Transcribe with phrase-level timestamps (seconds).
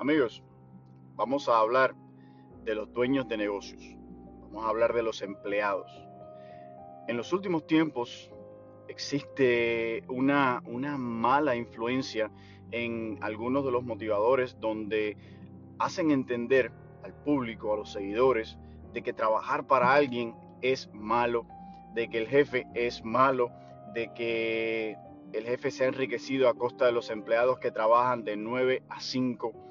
[0.00, 0.44] Amigos,
[1.16, 1.96] vamos a hablar
[2.62, 3.82] de los dueños de negocios.
[4.42, 5.90] Vamos a hablar de los empleados.
[7.08, 8.30] En los últimos tiempos
[8.86, 12.30] existe una, una mala influencia
[12.70, 15.16] en algunos de los motivadores donde
[15.80, 16.70] hacen entender
[17.02, 18.56] al público, a los seguidores,
[18.92, 21.44] de que trabajar para alguien es malo,
[21.94, 23.50] de que el jefe es malo,
[23.94, 24.96] de que
[25.32, 29.00] el jefe se ha enriquecido a costa de los empleados que trabajan de 9 a
[29.00, 29.64] 5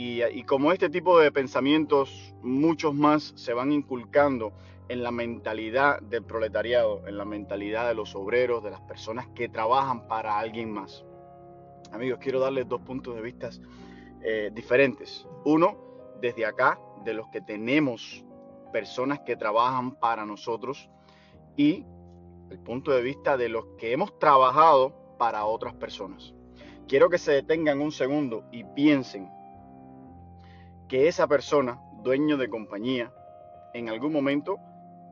[0.00, 4.52] y, como este tipo de pensamientos, muchos más se van inculcando
[4.88, 9.48] en la mentalidad del proletariado, en la mentalidad de los obreros, de las personas que
[9.48, 11.04] trabajan para alguien más.
[11.90, 13.50] Amigos, quiero darles dos puntos de vista
[14.22, 15.26] eh, diferentes.
[15.44, 15.76] Uno,
[16.20, 18.24] desde acá, de los que tenemos
[18.72, 20.88] personas que trabajan para nosotros
[21.56, 21.84] y
[22.50, 26.34] el punto de vista de los que hemos trabajado para otras personas.
[26.86, 29.28] Quiero que se detengan un segundo y piensen
[30.88, 33.12] que esa persona, dueño de compañía,
[33.74, 34.58] en algún momento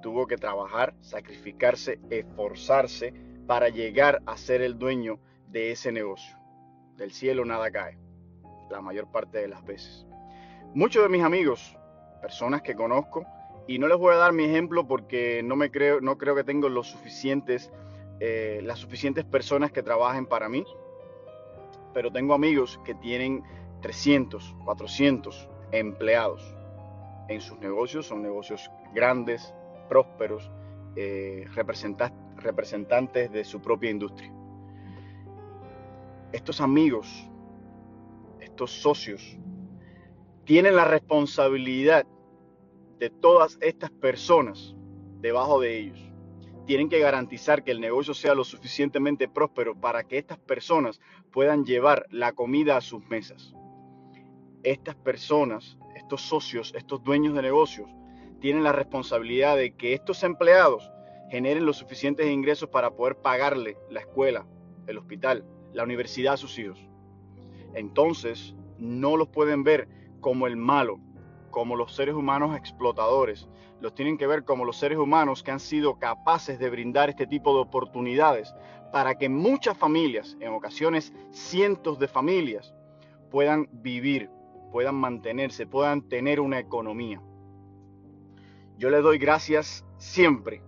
[0.00, 3.12] tuvo que trabajar, sacrificarse, esforzarse
[3.46, 6.36] para llegar a ser el dueño de ese negocio.
[6.96, 7.98] Del cielo nada cae,
[8.70, 10.06] la mayor parte de las veces.
[10.74, 11.76] Muchos de mis amigos,
[12.22, 13.26] personas que conozco,
[13.66, 16.44] y no les voy a dar mi ejemplo porque no me creo, no creo que
[16.44, 17.70] tengo los suficientes,
[18.20, 20.64] eh, las suficientes personas que trabajen para mí,
[21.92, 23.42] pero tengo amigos que tienen
[23.82, 26.54] 300, 400, empleados
[27.28, 29.52] en sus negocios, son negocios grandes,
[29.88, 30.50] prósperos,
[30.96, 31.46] eh,
[32.36, 34.32] representantes de su propia industria.
[36.32, 37.28] Estos amigos,
[38.40, 39.38] estos socios,
[40.44, 42.06] tienen la responsabilidad
[42.98, 44.74] de todas estas personas
[45.20, 45.98] debajo de ellos.
[46.66, 51.00] Tienen que garantizar que el negocio sea lo suficientemente próspero para que estas personas
[51.30, 53.54] puedan llevar la comida a sus mesas
[54.66, 57.88] estas personas, estos socios, estos dueños de negocios,
[58.40, 60.90] tienen la responsabilidad de que estos empleados
[61.30, 64.44] generen los suficientes ingresos para poder pagarle la escuela,
[64.88, 66.78] el hospital, la universidad a sus hijos.
[67.74, 69.88] Entonces, no los pueden ver
[70.20, 70.98] como el malo,
[71.50, 73.48] como los seres humanos explotadores.
[73.80, 77.26] Los tienen que ver como los seres humanos que han sido capaces de brindar este
[77.26, 78.52] tipo de oportunidades
[78.92, 82.74] para que muchas familias, en ocasiones cientos de familias,
[83.30, 84.30] puedan vivir
[84.72, 87.20] puedan mantenerse, puedan tener una economía.
[88.78, 90.62] Yo les doy gracias siempre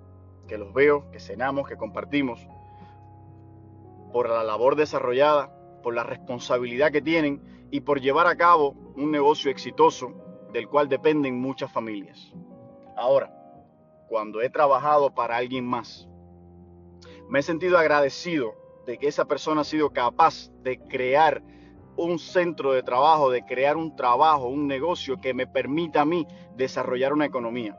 [0.46, 2.46] que los veo, que cenamos, que compartimos,
[4.12, 9.10] por la labor desarrollada, por la responsabilidad que tienen y por llevar a cabo un
[9.10, 10.12] negocio exitoso
[10.52, 12.32] del cual dependen muchas familias.
[12.96, 13.32] Ahora,
[14.08, 16.08] cuando he trabajado para alguien más,
[17.28, 18.54] me he sentido agradecido
[18.86, 21.42] de que esa persona ha sido capaz de crear
[22.04, 26.26] un centro de trabajo, de crear un trabajo, un negocio que me permita a mí
[26.56, 27.76] desarrollar una economía.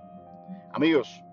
[0.73, 1.23] Amigos,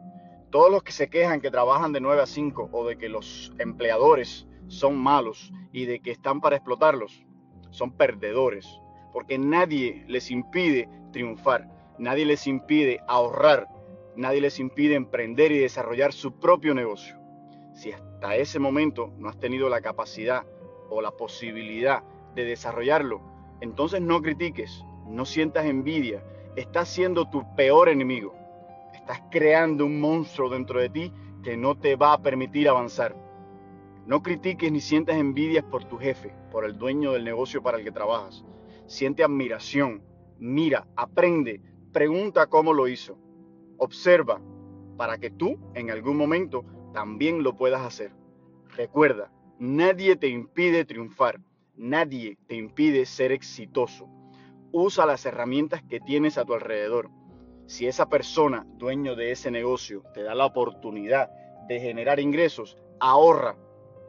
[0.51, 3.53] todos los que se quejan que trabajan de 9 a 5 o de que los
[3.59, 7.27] empleadores son malos y de que están para explotarlos,
[7.71, 8.81] son perdedores,
[9.13, 13.67] porque nadie les impide triunfar, nadie les impide ahorrar,
[14.15, 17.17] nadie les impide emprender y desarrollar su propio negocio.
[17.75, 20.47] Si hasta ese momento no has tenido la capacidad
[20.89, 22.05] o la posibilidad
[22.37, 23.21] de desarrollarlo.
[23.61, 26.23] Entonces no critiques, no sientas envidia,
[26.55, 28.35] estás siendo tu peor enemigo.
[28.95, 33.17] Estás creando un monstruo dentro de ti que no te va a permitir avanzar.
[34.07, 37.85] No critiques ni sientas envidia por tu jefe, por el dueño del negocio para el
[37.85, 38.45] que trabajas.
[38.87, 40.03] Siente admiración,
[40.39, 41.61] mira, aprende,
[41.93, 43.19] pregunta cómo lo hizo.
[43.79, 44.41] Observa
[44.97, 48.13] para que tú en algún momento también lo puedas hacer.
[48.77, 51.41] Recuerda, nadie te impide triunfar.
[51.79, 54.09] Nadie te impide ser exitoso.
[54.73, 57.11] Usa las herramientas que tienes a tu alrededor.
[57.67, 61.31] Si esa persona, dueño de ese negocio, te da la oportunidad
[61.69, 63.59] de generar ingresos, ahorra.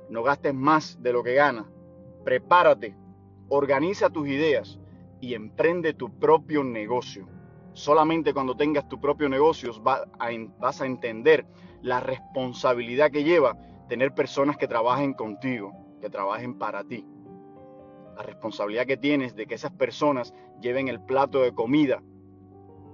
[0.09, 1.65] No gastes más de lo que ganas.
[2.23, 2.95] Prepárate,
[3.49, 4.79] organiza tus ideas
[5.19, 7.27] y emprende tu propio negocio.
[7.73, 11.45] Solamente cuando tengas tu propio negocio vas a entender
[11.81, 13.57] la responsabilidad que lleva
[13.89, 17.05] tener personas que trabajen contigo, que trabajen para ti
[18.17, 22.01] la responsabilidad que tienes de que esas personas lleven el plato de comida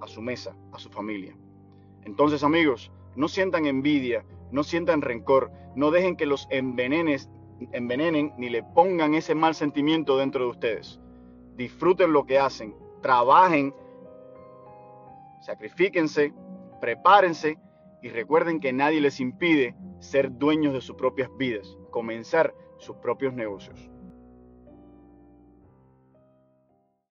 [0.02, 1.34] a su mesa, a su familia.
[2.02, 7.30] Entonces, amigos, no sientan envidia, no sientan rencor, no dejen que los envenenes,
[7.72, 11.00] envenenen ni le pongan ese mal sentimiento dentro de ustedes.
[11.56, 13.74] Disfruten lo que hacen, trabajen,
[15.40, 16.34] sacrifíquense,
[16.82, 17.58] prepárense
[18.02, 23.32] y recuerden que nadie les impide ser dueños de sus propias vidas, comenzar sus propios
[23.32, 23.93] negocios.